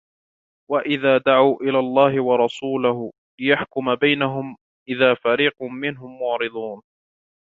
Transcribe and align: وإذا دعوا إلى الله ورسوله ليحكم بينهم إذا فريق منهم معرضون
وإذا 0.71 1.17
دعوا 1.17 1.57
إلى 1.61 1.79
الله 1.79 2.23
ورسوله 2.23 3.11
ليحكم 3.39 3.95
بينهم 3.95 4.57
إذا 4.89 5.13
فريق 5.15 5.63
منهم 5.63 6.19
معرضون 6.21 6.81